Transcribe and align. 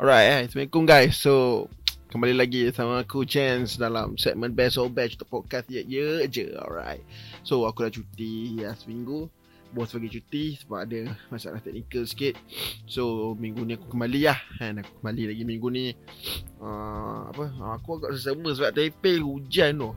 Alright, 0.00 0.32
eh. 0.32 0.40
Assalamualaikum 0.48 0.88
guys. 0.88 1.12
So, 1.20 1.68
kembali 2.08 2.32
lagi 2.32 2.64
sama 2.72 3.04
aku 3.04 3.28
Chance 3.28 3.76
dalam 3.76 4.16
segmen 4.16 4.56
Best 4.56 4.80
of 4.80 4.96
Batch 4.96 5.20
untuk 5.20 5.28
podcast 5.28 5.68
ya 5.68 5.84
ya 5.84 6.24
je. 6.24 6.56
Alright. 6.56 7.04
So, 7.44 7.68
aku 7.68 7.84
dah 7.84 7.92
cuti 7.92 8.64
ya 8.64 8.72
seminggu. 8.80 9.28
Bos 9.76 9.92
bagi 9.92 10.08
cuti 10.08 10.56
sebab 10.56 10.88
ada 10.88 11.12
masalah 11.28 11.60
teknikal 11.60 12.08
sikit. 12.08 12.40
So, 12.88 13.36
minggu 13.36 13.60
ni 13.68 13.76
aku 13.76 13.92
kembali 13.92 14.24
lah. 14.24 14.40
Kan 14.56 14.80
aku 14.80 15.04
kembali 15.04 15.36
lagi 15.36 15.44
minggu 15.44 15.68
ni. 15.68 15.92
Uh, 16.56 17.28
apa? 17.28 17.52
Aku 17.76 18.00
agak 18.00 18.16
sesama 18.16 18.56
sebab 18.56 18.72
Taipei 18.72 19.20
hujan 19.20 19.84
tu. 19.84 19.92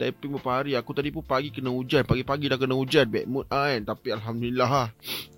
Taipei 0.00 0.32
beberapa 0.32 0.56
hari? 0.56 0.72
Aku 0.80 0.96
tadi 0.96 1.12
pun 1.12 1.20
pagi 1.20 1.52
kena 1.52 1.68
hujan. 1.68 2.08
Pagi-pagi 2.08 2.48
dah 2.48 2.56
kena 2.56 2.72
hujan. 2.72 3.04
Bad 3.04 3.28
mood 3.28 3.44
lah 3.52 3.68
kan? 3.68 3.80
Tapi 3.84 4.08
Alhamdulillah 4.16 4.70
lah 4.72 4.88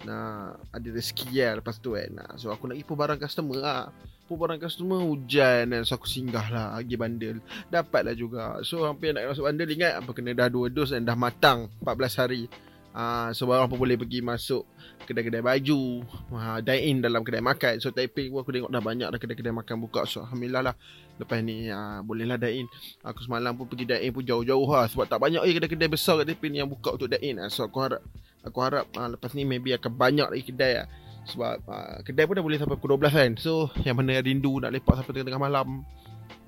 Nah, 0.06 0.54
Ada 0.70 0.88
rezeki 0.94 1.34
lah 1.42 1.58
lepas 1.58 1.82
tu 1.82 1.98
kan? 1.98 2.06
Nah, 2.14 2.38
So 2.38 2.54
aku 2.54 2.70
nak 2.70 2.78
pergi 2.78 2.94
barang 2.94 3.18
customer 3.18 3.58
lah 3.58 3.90
Pun 4.30 4.38
barang 4.38 4.62
customer 4.62 5.02
hujan 5.02 5.74
kan? 5.74 5.82
So 5.82 5.98
aku 5.98 6.06
singgah 6.06 6.46
lah 6.46 6.78
Pergi 6.78 6.94
bandel 6.94 7.36
Dapat 7.74 8.00
lah 8.06 8.14
juga. 8.14 8.62
So 8.62 8.86
hampir 8.86 9.10
nak 9.10 9.34
masuk 9.34 9.50
bandel 9.50 9.66
Ingat 9.66 9.98
apa? 9.98 10.10
Kena 10.14 10.30
dah 10.30 10.46
2 10.46 10.70
dos 10.70 10.94
Dan 10.94 11.02
dah 11.02 11.18
matang 11.18 11.66
14 11.82 12.22
hari 12.22 12.46
Uh, 12.92 13.32
so 13.32 13.48
barang 13.48 13.72
pun 13.72 13.80
boleh 13.80 13.96
pergi 13.96 14.20
masuk 14.20 14.68
kedai-kedai 15.08 15.40
baju. 15.40 16.04
Uh, 16.28 16.60
Dine 16.60 16.84
in 16.84 16.96
dalam 17.00 17.24
kedai 17.24 17.40
makan. 17.40 17.80
So 17.80 17.88
Taipei 17.88 18.28
pun 18.28 18.44
aku 18.44 18.52
tengok 18.52 18.68
dah 18.68 18.84
banyak 18.84 19.08
dah 19.08 19.16
kedai-kedai 19.20 19.52
makan 19.52 19.76
buka. 19.80 20.04
So 20.04 20.28
Alhamdulillah 20.28 20.72
lah. 20.72 20.74
Lepas 21.16 21.40
ni 21.40 21.72
uh, 21.72 22.04
bolehlah 22.04 22.36
dine 22.36 22.64
in. 22.64 22.66
Aku 23.00 23.24
semalam 23.24 23.56
pun 23.56 23.64
pergi 23.64 23.88
dine 23.88 24.04
in 24.04 24.12
pun 24.12 24.20
jauh-jauh 24.20 24.68
lah. 24.68 24.84
Sebab 24.92 25.08
tak 25.08 25.24
banyak 25.24 25.40
lagi 25.40 25.56
kedai-kedai 25.56 25.88
besar 25.88 26.20
kat 26.20 26.36
Taipei 26.36 26.52
ni 26.52 26.60
yang 26.60 26.68
buka 26.68 26.92
untuk 27.00 27.08
dine 27.08 27.24
in 27.24 27.36
uh, 27.40 27.48
So 27.48 27.64
aku 27.64 27.80
harap 27.80 28.04
Aku 28.42 28.58
harap 28.58 28.90
uh, 28.98 29.08
lepas 29.14 29.30
ni 29.38 29.46
maybe 29.46 29.70
akan 29.70 29.92
banyak 29.94 30.28
lagi 30.28 30.44
kedai 30.52 30.82
lah. 30.82 30.86
Sebab 31.22 31.56
uh, 31.64 31.96
kedai 32.02 32.26
pun 32.26 32.34
dah 32.36 32.44
boleh 32.44 32.58
sampai 32.58 32.76
pukul 32.76 32.98
12 32.98 33.08
kan. 33.08 33.30
So 33.38 33.70
yang 33.86 33.96
mana 33.96 34.18
rindu 34.20 34.58
nak 34.60 34.74
lepak 34.74 34.98
sampai 35.00 35.16
tengah-tengah 35.16 35.40
malam. 35.40 35.86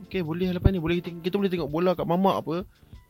Okay 0.05 0.20
boleh 0.20 0.51
lah 0.51 0.59
lepas 0.59 0.75
ni. 0.75 0.83
Boleh 0.83 1.00
kita, 1.00 1.15
kita 1.22 1.34
boleh 1.39 1.48
tengok 1.48 1.70
bola 1.70 1.95
kat 1.95 2.05
mamak 2.05 2.45
apa. 2.45 2.56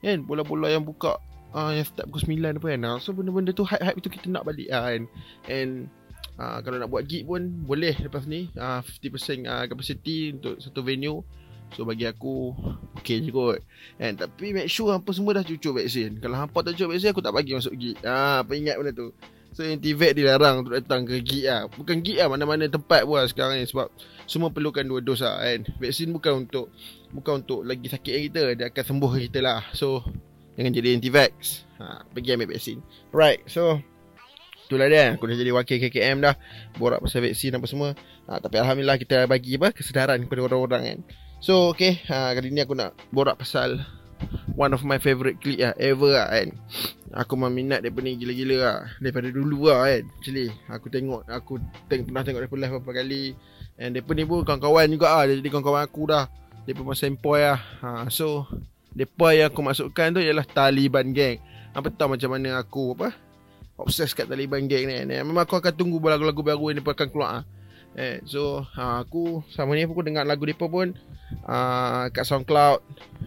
Kan 0.05 0.23
bola-bola 0.29 0.69
yang 0.69 0.85
buka 0.85 1.17
uh, 1.55 1.71
yang 1.71 1.87
start 1.87 2.11
pukul 2.11 2.35
9 2.35 2.59
apa 2.59 2.67
kan. 2.75 2.81
Uh, 2.83 2.99
so 2.99 3.15
benda-benda 3.15 3.55
tu 3.55 3.63
hype-hype 3.65 4.03
tu 4.03 4.11
kita 4.11 4.27
nak 4.29 4.45
balik 4.45 4.69
uh, 4.75 4.91
kan. 4.91 5.03
And 5.47 5.89
uh, 6.37 6.59
kalau 6.61 6.83
nak 6.83 6.91
buat 6.91 7.07
gig 7.07 7.25
pun 7.25 7.65
boleh 7.65 7.95
lepas 7.95 8.27
ni. 8.27 8.51
Uh, 8.59 8.83
50% 8.83 9.47
uh, 9.47 9.65
capacity 9.71 10.35
untuk 10.35 10.59
satu 10.59 10.83
venue. 10.83 11.23
So 11.75 11.87
bagi 11.87 12.05
aku 12.07 12.55
okay 12.99 13.23
je 13.23 13.31
kot. 13.31 13.63
And, 13.99 14.19
tapi 14.19 14.53
make 14.53 14.69
sure 14.69 14.93
hampa 14.93 15.15
semua 15.15 15.39
dah 15.39 15.47
cucuk 15.47 15.81
vaksin. 15.81 16.19
Kalau 16.19 16.37
hampa 16.37 16.61
tak 16.61 16.77
cucuk 16.77 16.93
vaksin 16.93 17.15
aku 17.15 17.23
tak 17.23 17.35
bagi 17.35 17.55
masuk 17.55 17.75
gig. 17.79 17.97
Uh, 18.03 18.43
apa 18.43 18.53
ingat 18.53 18.77
benda 18.77 18.93
tu? 18.93 19.15
So 19.55 19.63
anti-vax 19.63 20.19
dilarang 20.19 20.67
untuk 20.67 20.75
datang 20.75 21.07
ke 21.07 21.23
gig 21.23 21.47
lah 21.47 21.71
Bukan 21.71 22.03
gig 22.03 22.19
lah 22.19 22.27
mana-mana 22.27 22.67
tempat 22.67 23.07
pun 23.07 23.23
lah 23.23 23.31
sekarang 23.31 23.63
ni 23.63 23.71
Sebab 23.71 23.87
semua 24.27 24.51
perlukan 24.51 24.83
dua 24.83 24.99
dos 24.99 25.23
lah 25.23 25.47
kan. 25.47 25.63
Vaksin 25.79 26.11
bukan 26.11 26.43
untuk 26.43 26.75
Bukan 27.15 27.47
untuk 27.47 27.63
lagi 27.63 27.87
sakit 27.87 28.15
kita 28.31 28.59
Dia 28.59 28.75
akan 28.75 28.83
sembuh 28.83 29.11
kita 29.31 29.39
lah. 29.39 29.63
So 29.71 30.03
Jangan 30.55 30.71
jadi 30.71 30.89
anti-vax. 30.95 31.67
Ha, 31.83 32.07
Pergi 32.15 32.35
ambil 32.35 32.55
vaksin. 32.55 32.79
Right 33.11 33.43
So 33.51 33.83
Itulah 34.65 34.89
dia. 34.89 35.13
Aku 35.13 35.29
dah 35.29 35.37
jadi 35.37 35.53
wakil 35.53 35.77
KKM 35.77 36.25
dah. 36.25 36.35
Borak 36.81 37.05
pasal 37.05 37.21
vaksin 37.27 37.53
apa 37.53 37.67
semua. 37.69 37.93
Ha, 38.25 38.41
Tapi 38.41 38.57
Alhamdulillah 38.57 38.97
kita 38.97 39.29
bagi 39.29 39.61
apa? 39.61 39.75
Kesedaran 39.75 40.25
kepada 40.25 40.47
orang-orang 40.47 40.83
kan. 40.83 40.99
So 41.43 41.69
okay. 41.69 42.01
Ha, 42.09 42.33
Kali 42.33 42.49
ni 42.49 42.63
aku 42.63 42.73
nak 42.73 42.97
borak 43.11 43.37
pasal 43.37 43.83
One 44.57 44.73
of 44.73 44.87
my 44.87 44.97
favourite 44.97 45.37
clip 45.43 45.61
lah 45.61 45.75
Ever 45.77 46.17
lah 46.17 46.33
kan. 46.33 46.49
Aku 47.15 47.37
memang 47.37 47.53
minat 47.53 47.83
daripada 47.85 48.09
ni 48.09 48.17
gila-gila 48.17 48.57
lah 48.57 48.79
Daripada 49.03 49.29
dulu 49.29 49.69
lah 49.69 49.85
kan. 49.85 50.03
Actually 50.17 50.49
Aku 50.71 50.87
tengok 50.89 51.27
Aku 51.29 51.53
teng- 51.91 52.07
pernah 52.07 52.23
tengok 52.23 52.41
daripada 52.47 52.61
live 52.65 52.75
beberapa 52.81 52.93
kali. 53.03 53.25
And 53.77 53.91
daripada 53.93 54.17
ni 54.17 54.25
pun 54.25 54.47
kawan-kawan 54.47 54.87
juga 54.89 55.13
lah 55.13 55.23
Dia 55.29 55.37
jadi 55.37 55.51
kawan-kawan 55.51 55.83
aku 55.83 56.03
dah. 56.09 56.25
Daripada 56.65 56.87
masa 56.89 57.05
employ 57.05 57.43
lah 57.45 57.61
ha, 57.83 58.09
So 58.09 58.49
Depa 58.95 59.35
yang 59.35 59.51
aku 59.51 59.61
masukkan 59.61 60.15
tu 60.15 60.23
ialah 60.23 60.47
Taliban 60.47 61.11
Gang. 61.11 61.43
Apa 61.75 61.91
tahu 61.91 62.15
macam 62.15 62.31
mana 62.31 62.63
aku 62.63 62.95
apa? 62.95 63.11
Obses 63.75 64.15
kat 64.15 64.31
Taliban 64.31 64.71
Gang 64.71 64.87
ni. 64.87 65.03
ni. 65.03 65.19
Memang 65.19 65.43
aku 65.43 65.59
akan 65.59 65.75
tunggu 65.75 65.99
lagu-lagu 65.99 66.39
baru 66.47 66.71
depa 66.79 66.95
akan 66.95 67.09
keluar. 67.11 67.43
Eh, 67.95 68.23
so 68.27 68.63
ha, 68.75 69.07
aku 69.07 69.47
sama 69.55 69.75
ni 69.79 69.87
aku 69.87 70.03
dengar 70.03 70.27
lagu 70.27 70.43
depa 70.43 70.67
pun 70.67 70.95
uh, 71.47 72.07
kat 72.15 72.23
SoundCloud. 72.23 72.79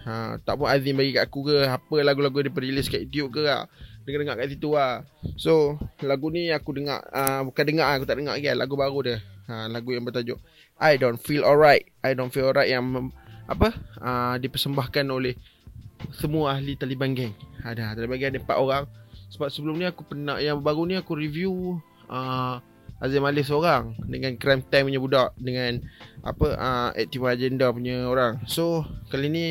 Ha, 0.08 0.40
tak 0.44 0.56
pun 0.56 0.68
Azim 0.72 0.96
bagi 0.96 1.16
kat 1.16 1.28
aku 1.28 1.52
ke 1.52 1.68
apa 1.68 1.96
lagu-lagu 2.00 2.40
depa 2.40 2.64
release 2.64 2.88
kat 2.88 3.04
YouTube 3.04 3.36
ke 3.36 3.44
lah. 3.44 3.68
Dengar-dengar 4.08 4.40
kat 4.40 4.56
situ 4.56 4.72
lah. 4.72 5.04
So 5.36 5.76
lagu 6.00 6.32
ni 6.32 6.48
aku 6.48 6.80
dengar 6.80 7.04
uh, 7.12 7.44
bukan 7.44 7.64
dengar 7.68 7.92
aku 8.00 8.08
tak 8.08 8.24
dengar 8.24 8.40
lagi 8.40 8.48
lah. 8.56 8.64
lagu 8.64 8.80
baru 8.80 9.00
dia. 9.04 9.18
Ha, 9.52 9.68
lagu 9.68 9.96
yang 9.96 10.08
bertajuk 10.08 10.40
I 10.80 10.96
Don't 10.96 11.20
Feel 11.20 11.44
Alright. 11.44 11.92
I 12.04 12.16
Don't 12.16 12.32
Feel 12.32 12.52
Alright 12.52 12.72
yang 12.72 13.12
apa? 13.48 13.76
Uh, 14.00 14.36
dipersembahkan 14.40 15.08
oleh 15.12 15.36
semua 16.14 16.56
ahli 16.56 16.78
Taliban 16.78 17.14
Gang. 17.14 17.34
Ada 17.62 17.98
Taliban 17.98 18.18
Gang 18.18 18.32
ada 18.36 18.42
4 18.42 18.64
orang. 18.64 18.84
Sebab 19.28 19.48
sebelum 19.52 19.76
ni 19.76 19.86
aku 19.86 20.08
pernah 20.08 20.40
yang 20.40 20.64
baru 20.64 20.88
ni 20.88 20.96
aku 20.96 21.18
review 21.18 21.84
uh, 22.08 22.64
Azim 22.98 23.22
Ali 23.28 23.46
seorang 23.46 23.94
dengan 24.10 24.34
Crime 24.40 24.66
Time 24.66 24.90
punya 24.90 25.02
budak 25.04 25.30
dengan 25.38 25.84
apa 26.26 26.48
uh, 26.58 26.90
Active 26.96 27.28
Agenda 27.28 27.70
punya 27.70 28.08
orang. 28.08 28.42
So 28.50 28.88
kali 29.12 29.30
ni 29.30 29.46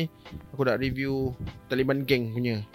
aku 0.51 0.67
nak 0.67 0.81
review 0.81 1.31
Taliban 1.71 2.03
Gang 2.03 2.33
punya. 2.33 2.65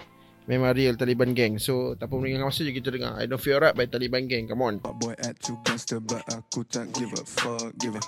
Memang 0.42 0.74
real 0.74 0.98
Taliban 0.98 1.38
Gang 1.38 1.62
So 1.62 1.94
tak 1.94 2.10
apa 2.10 2.18
meninggalkan 2.18 2.50
masa 2.50 2.66
je 2.66 2.74
kita 2.74 2.90
dengar 2.90 3.14
I 3.14 3.30
don't 3.30 3.38
feel 3.38 3.62
right 3.62 3.78
by 3.78 3.86
Taliban 3.86 4.26
Gang 4.26 4.50
Come 4.50 4.66
on 4.66 4.82
Boy 4.82 5.14
at 5.22 5.38
two 5.38 5.54
gangster 5.62 6.02
but 6.02 6.26
aku 6.34 6.66
tak 6.66 6.90
give 6.98 7.14
a 7.14 7.22
fuck 7.22 7.70
give 7.78 7.94
a 7.94 8.02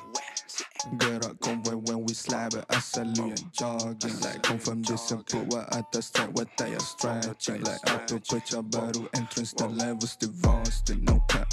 Gerak 0.93 1.41
convoy 1.41 1.77
when 1.77 2.05
we 2.05 2.13
slide 2.13 2.55
it. 2.55 2.65
I 2.69 2.79
salute 2.79 3.17
yang 3.19 3.51
jogging. 3.53 4.21
Like 4.21 4.43
confirm 4.43 4.83
put 4.83 5.47
what 5.49 5.75
atas 5.75 6.11
track 6.11 6.31
what 6.37 6.49
tak 6.57 6.71
ya 6.71 6.79
stretching. 6.79 7.65
Like 7.65 7.81
auto 7.91 8.19
pecah 8.21 8.63
baru 8.63 9.09
entrance 9.17 9.53
the 9.55 9.69
levels 9.69 10.17
divorce 10.17 10.85
still 10.85 10.99
no 11.03 11.25
cap. 11.29 11.49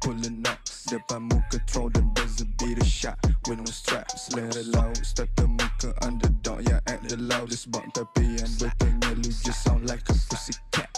Pulling 0.00 0.44
up 0.46 0.60
depan 0.88 1.28
muka 1.32 1.58
throw 1.66 1.88
them 1.88 2.12
buzzer 2.14 2.46
beat 2.58 2.78
a 2.78 2.84
shot 2.84 3.16
with 3.48 3.58
no 3.58 3.64
straps. 3.64 4.32
Let 4.36 4.56
it 4.56 4.66
loud 4.66 4.96
start 5.04 5.28
the 5.36 5.48
muka 5.48 5.96
underdog. 6.04 6.68
Yeah 6.68 6.80
act 6.86 7.08
the 7.08 7.16
loudest 7.16 7.70
bug 7.72 7.88
tapi 7.96 8.36
yang 8.36 8.52
bertanya 8.60 9.16
lu 9.16 9.30
just 9.42 9.64
sound 9.64 9.88
like 9.88 10.04
a 10.08 10.14
pussy 10.28 10.52
cat. 10.70 10.88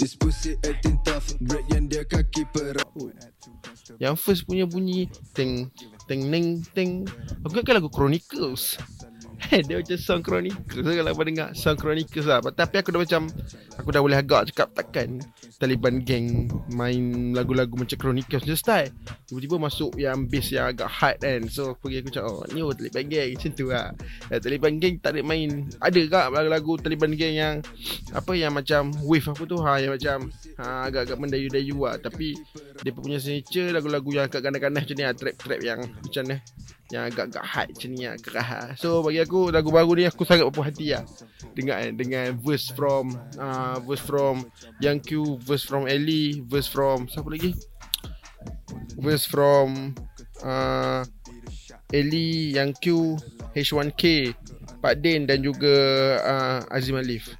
This 0.00 0.16
pussy 0.16 0.56
acting 0.64 0.96
tough 1.04 1.36
Break 1.44 1.68
yang 1.68 1.84
dia 1.84 2.08
kaki 2.08 2.48
perut 2.48 2.88
Yang 4.00 4.16
first 4.16 4.48
punya 4.48 4.64
bunyi 4.64 5.12
Teng 5.36 5.68
Teng 6.10 6.26
neng 6.26 6.66
Teng 6.74 7.06
Aku 7.46 7.54
ingatkan 7.54 7.78
lagu 7.78 7.86
Chronicles 7.86 8.74
Dia 9.66 9.82
macam 9.82 9.98
Song 9.98 10.22
Chronicles 10.22 10.86
so, 10.86 10.86
Kalau 10.86 11.10
apa 11.10 11.22
dengar 11.26 11.48
Song 11.58 11.74
Chronicles 11.74 12.26
lah. 12.26 12.38
Tapi 12.42 12.74
aku 12.78 12.94
dah 12.94 13.00
macam 13.02 13.26
Aku 13.82 13.90
dah 13.90 14.02
boleh 14.02 14.18
agak 14.18 14.54
cakap 14.54 14.70
Takkan 14.78 15.18
Taliban 15.58 16.06
Gang 16.06 16.46
Main 16.70 17.34
lagu-lagu 17.34 17.74
macam 17.74 17.98
Chronicles 17.98 18.46
Macam 18.46 18.58
style 18.58 18.90
Tiba-tiba 19.26 19.56
masuk 19.58 19.98
yang 19.98 20.30
bass 20.30 20.54
yang 20.54 20.70
agak 20.70 20.86
hard 20.86 21.18
kan. 21.18 21.40
So 21.50 21.74
aku 21.74 21.90
pergi 21.90 21.98
aku 22.06 22.10
cakap 22.14 22.30
Oh 22.30 22.46
ni 22.54 22.60
oh 22.62 22.70
Taliban 22.70 23.04
Gang 23.10 23.28
Macam 23.34 23.50
tu 23.50 23.66
lah. 23.70 23.86
Eh, 24.30 24.38
Taliban 24.38 24.74
Gang 24.78 24.94
tak 25.02 25.10
ada 25.18 25.20
main. 25.26 25.50
Ada 25.82 26.00
kak 26.06 26.26
lagu-lagu 26.30 26.72
Taliban 26.78 27.12
Gang 27.18 27.34
yang 27.34 27.54
Apa 28.14 28.32
yang 28.38 28.54
macam 28.54 28.94
Wave 29.02 29.34
apa 29.34 29.42
tu? 29.42 29.58
Ha, 29.58 29.82
Yang 29.82 29.92
macam 29.98 30.18
ha, 30.62 30.86
Agak-agak 30.86 31.18
mendayu-dayu 31.18 31.78
lah. 31.82 31.98
Tapi 31.98 32.38
Dia 32.86 32.92
punya 32.94 33.18
signature 33.18 33.74
Lagu-lagu 33.74 34.08
yang 34.14 34.30
agak 34.30 34.46
ganas-ganas 34.46 34.86
macam 34.86 34.96
ni 34.96 35.04
lah. 35.04 35.14
Trap-trap 35.18 35.60
yang 35.66 35.80
Macam 35.82 36.22
ni 36.30 36.38
yang 36.90 37.06
agak-agak 37.06 37.44
hard 37.46 37.68
macam 37.70 37.90
ni 37.94 38.04
lah 38.06 38.18
kerah 38.18 38.48
lah. 38.50 38.68
So 38.74 39.00
bagi 39.06 39.22
aku 39.22 39.54
lagu 39.54 39.70
baru 39.70 39.94
ni 39.94 40.04
aku 40.10 40.26
sangat 40.26 40.50
berpuas 40.50 40.74
hati 40.74 40.90
lah 40.90 41.06
Dengan 41.54 41.94
dengan 41.94 42.34
verse 42.42 42.74
from 42.74 43.14
uh, 43.38 43.78
Verse 43.86 44.02
from 44.02 44.46
Young 44.82 44.98
Q 44.98 45.38
Verse 45.42 45.62
from 45.62 45.86
Ellie 45.86 46.42
Verse 46.46 46.66
from 46.66 47.06
Siapa 47.06 47.30
lagi? 47.30 47.54
Verse 48.98 49.24
from 49.24 49.94
uh, 50.42 51.06
Ellie 51.94 52.54
Young 52.58 52.74
Q 52.78 53.14
H1K 53.54 54.34
Pak 54.80 54.98
Din 54.98 55.30
dan 55.30 55.44
juga 55.44 55.74
uh, 56.22 56.60
Azim 56.74 56.98
Alif 56.98 57.34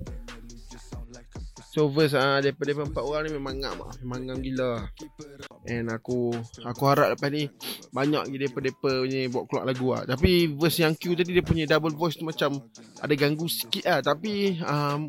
So 1.80 1.88
verse 1.88 2.12
uh, 2.12 2.44
daripada, 2.44 2.76
empat 2.76 3.00
orang 3.00 3.24
ni 3.24 3.40
memang 3.40 3.56
ngam 3.56 3.80
lah 3.80 3.96
Memang 4.04 4.20
ngam 4.28 4.38
gila 4.44 4.84
And 5.64 5.88
aku 5.88 6.28
Aku 6.68 6.82
harap 6.84 7.16
lepas 7.16 7.32
ni 7.32 7.48
Banyak 7.88 8.28
lagi 8.28 8.36
daripada-daripada 8.36 9.00
punya 9.00 9.20
Buat 9.32 9.44
keluar 9.48 9.64
lagu 9.64 9.86
lah 9.96 10.04
Tapi 10.04 10.52
verse 10.60 10.84
yang 10.84 10.92
Q 10.92 11.16
tadi 11.16 11.32
Dia 11.32 11.40
punya 11.40 11.64
double 11.64 11.96
voice 11.96 12.20
tu 12.20 12.28
macam 12.28 12.60
Ada 13.00 13.16
ganggu 13.16 13.48
sikit 13.48 13.88
lah 13.88 14.04
Tapi 14.04 14.60
um, 14.60 15.08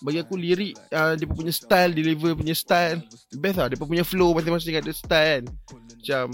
Bagi 0.00 0.24
aku 0.24 0.40
lirik 0.40 0.72
uh, 0.96 1.20
Dia 1.20 1.28
punya 1.28 1.52
style 1.52 1.92
Deliver 1.92 2.32
punya 2.32 2.56
style 2.56 3.04
Best 3.36 3.60
lah 3.60 3.68
Dia 3.68 3.76
punya 3.76 4.00
flow 4.00 4.32
Masing-masing 4.32 4.80
ada 4.80 4.92
style. 4.96 5.44
Kan 5.44 5.44
Macam 6.00 6.26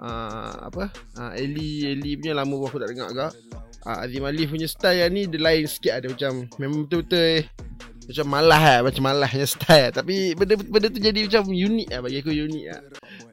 uh, 0.00 0.72
Apa? 0.72 0.88
Uh, 1.20 1.36
Ellie 1.36 1.92
Ellie 1.92 2.16
punya 2.16 2.32
lama 2.32 2.64
aku 2.64 2.80
tak 2.80 2.96
dengar 2.96 3.12
agak 3.12 3.36
uh, 3.84 4.08
Azim 4.08 4.24
Alif 4.24 4.48
punya 4.48 4.64
style 4.64 5.04
yang 5.04 5.12
ni 5.12 5.28
Dia 5.28 5.36
lain 5.36 5.68
sikit 5.68 6.00
ada 6.00 6.08
Macam 6.08 6.48
Memang 6.56 6.88
betul-betul 6.88 7.44
eh, 7.44 7.67
Macam 8.08 8.26
malah 8.26 8.56
lah 8.56 8.78
Macam 8.88 9.02
malahnya 9.04 9.44
style. 9.44 9.92
Tapi 9.92 10.32
benda 10.32 10.56
benda 10.56 10.88
tu 10.88 10.96
jadi 10.96 11.28
macam 11.28 11.52
unik 11.52 11.88
lah 11.92 12.00
Bagi 12.00 12.18
aku 12.24 12.32
unik 12.32 12.64
lah. 12.72 12.80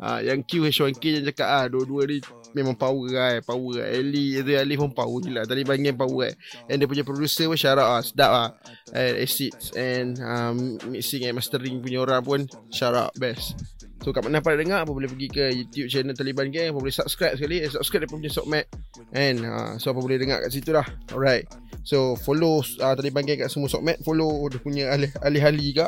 Ha, 0.04 0.08
Yang 0.20 0.40
Q 0.44 0.52
H1K 0.68 1.04
yang 1.16 1.26
cakap 1.32 1.48
ah 1.48 1.66
Dua-dua 1.72 2.04
ni 2.12 2.20
Memang 2.52 2.76
power 2.76 3.08
lah 3.08 3.40
Power 3.40 3.80
lah. 3.80 3.88
Ellie 3.88 4.44
itu 4.44 4.52
Alif 4.52 4.84
pun 4.84 4.92
power 4.92 5.20
gila. 5.24 5.48
Tadi 5.48 5.64
bangin 5.64 5.96
power 5.96 6.28
lah 6.28 6.34
And 6.68 6.84
dia 6.84 6.88
punya 6.92 7.08
producer 7.08 7.48
pun 7.48 7.56
out 7.56 7.78
lah 7.80 8.04
Sedap 8.04 8.32
lah. 8.36 8.50
And 8.92 9.16
Acids 9.24 9.72
And 9.80 10.20
um, 10.20 10.76
Mixing 10.92 11.24
and 11.24 11.40
mastering 11.40 11.80
punya 11.80 12.04
orang 12.04 12.20
pun 12.20 12.40
out 12.84 13.16
best. 13.16 13.56
So 14.04 14.12
kat 14.12 14.28
mana 14.28 14.44
pada 14.44 14.60
dengar 14.60 14.84
Apa 14.84 14.92
boleh 14.92 15.08
pergi 15.08 15.28
ke 15.32 15.44
YouTube 15.56 15.88
channel 15.88 16.14
Taliban 16.14 16.52
Gang 16.52 16.76
Apa 16.76 16.84
boleh 16.84 16.92
subscribe 16.92 17.40
sekali. 17.40 17.64
Eh, 17.64 17.72
Subscribe 17.72 18.04
dia 18.04 18.12
punya 18.12 18.28
Sokmat. 18.28 18.68
And 19.16 19.40
uh, 19.48 19.72
So 19.80 19.96
apa 19.96 20.04
boleh 20.04 20.20
dengar 20.20 20.44
kat 20.44 20.52
situ 20.52 20.76
lah. 20.76 20.86
Alright 21.16 21.48
So 21.86 22.18
follow 22.18 22.66
uh, 22.82 22.94
Taliban 22.98 23.24
Gang 23.30 23.46
kat 23.46 23.54
semua 23.54 23.70
Sokmat 23.70 24.02
Follow 24.02 24.50
dia 24.50 24.60
punya 24.60 24.90
ahli-ahli 25.22 25.62
juga. 25.72 25.88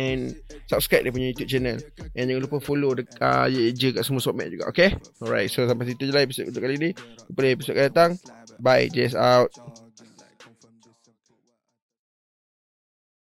And 0.00 0.32
subscribe 0.68 1.04
dia 1.04 1.12
punya 1.12 1.32
YouTube 1.32 1.50
channel. 1.50 1.80
And 2.12 2.28
jangan 2.28 2.42
lupa 2.44 2.60
follow 2.60 2.96
dekat 2.96 3.20
uh, 3.20 3.48
Ye 3.48 3.72
Je 3.72 3.96
kat 3.96 4.04
semua 4.04 4.20
Sokmat 4.20 4.52
juga 4.52 4.68
Okay? 4.70 4.92
Alright 5.24 5.48
So 5.48 5.64
sampai 5.64 5.88
situ 5.88 6.08
je 6.08 6.12
lah 6.12 6.22
episode 6.22 6.52
untuk 6.52 6.62
kali 6.62 6.76
ni. 6.76 6.90
Jumpa 7.32 7.40
di 7.40 7.50
episode 7.56 7.74
akan 7.80 7.86
datang. 7.88 8.10
Bye 8.60 8.92
JS 8.92 9.16
out 9.18 9.50